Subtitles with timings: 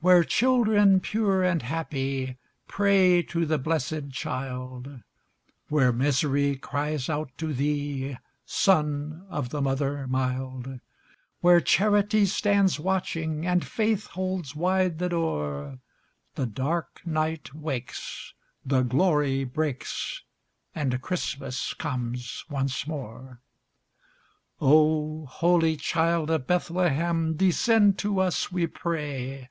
[0.00, 2.36] Where children pure and happy
[2.68, 5.00] Pray to the blessèd Child,
[5.70, 10.78] Where Misery cries out to thee, Son of the Mother mild;
[11.40, 15.78] Where Charity stands watching, And Faith holds wide the door,
[16.34, 20.22] The dark night wakes; the glory breaks,
[20.74, 23.40] And Christmas comes once more.
[24.60, 29.48] O holy Child of Bethlehem, Descend to us, we pray!